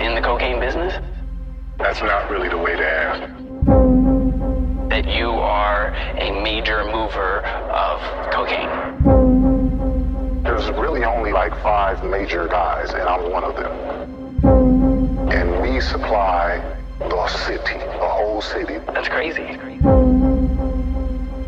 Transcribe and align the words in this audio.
in 0.00 0.14
the 0.14 0.20
cocaine 0.20 0.58
business? 0.58 0.94
That's 1.78 2.00
not 2.00 2.30
really 2.30 2.48
the 2.48 2.56
way 2.58 2.74
to 2.74 2.86
ask. 2.86 3.20
That 4.88 5.06
you 5.06 5.28
are 5.28 5.94
a 6.18 6.42
major 6.42 6.84
mover 6.84 7.40
of 7.40 8.00
cocaine? 8.32 8.70
There's 10.42 10.68
really 10.70 11.04
only 11.04 11.32
like 11.32 11.52
five 11.62 12.02
major 12.04 12.48
guys, 12.48 12.90
and 12.90 13.02
I'm 13.02 13.30
one 13.30 13.44
of 13.44 13.54
them. 13.56 15.30
And 15.30 15.60
we 15.62 15.80
supply 15.80 16.62
the 16.98 17.26
city, 17.28 17.78
the 17.78 18.08
whole 18.08 18.40
city. 18.40 18.78
That's 18.86 19.08
crazy. 19.08 19.58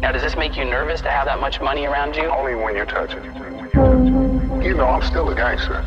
Now, 0.01 0.13
does 0.13 0.23
this 0.23 0.37
make 0.37 0.57
you 0.57 0.65
nervous 0.65 1.01
to 1.03 1.11
have 1.11 1.25
that 1.27 1.41
much 1.41 1.61
money 1.61 1.87
around 1.87 2.17
you? 2.17 2.25
Only 2.25 2.55
when 2.55 2.77
you 2.77 2.85
touch 2.85 3.15
it. 3.15 3.25
You 4.63 4.75
know, 4.75 4.87
I'm 4.87 5.03
still 5.03 5.29
a 5.31 5.35
gangster. 5.35 5.85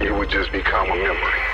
It 0.00 0.12
would 0.12 0.30
just 0.30 0.50
become 0.50 0.90
a 0.90 0.96
memory. 0.96 1.51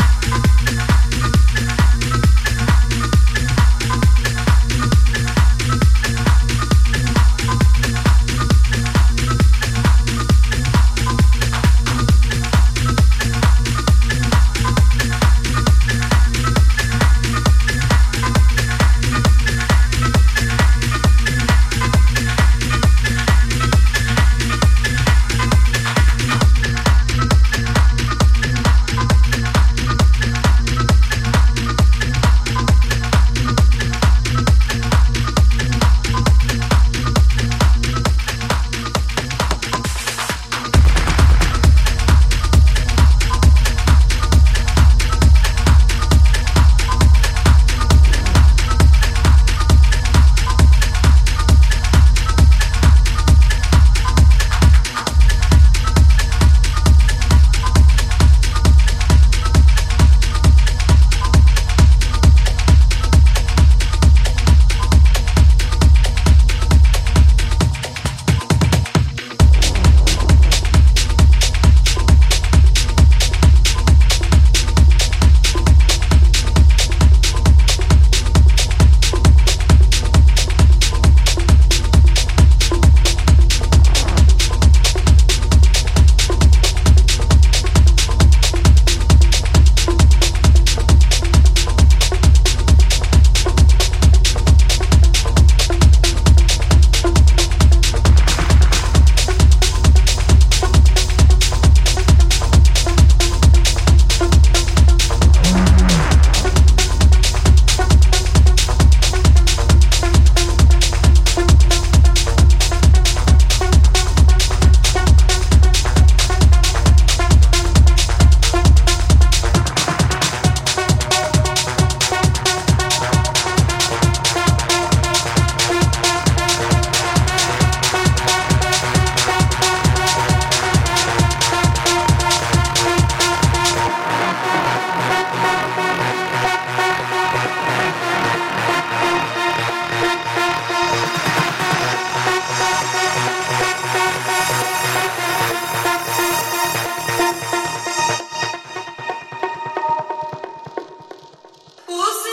os 151.96 152.23